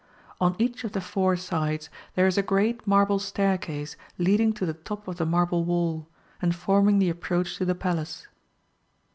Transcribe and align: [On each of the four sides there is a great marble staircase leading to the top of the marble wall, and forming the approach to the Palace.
[On 0.39 0.55
each 0.57 0.83
of 0.83 0.93
the 0.93 0.99
four 0.99 1.35
sides 1.35 1.87
there 2.15 2.25
is 2.25 2.35
a 2.35 2.41
great 2.41 2.87
marble 2.87 3.19
staircase 3.19 3.95
leading 4.17 4.51
to 4.53 4.65
the 4.65 4.73
top 4.73 5.07
of 5.07 5.17
the 5.17 5.27
marble 5.27 5.63
wall, 5.63 6.07
and 6.41 6.55
forming 6.55 6.97
the 6.97 7.11
approach 7.11 7.57
to 7.57 7.65
the 7.65 7.75
Palace. 7.75 8.25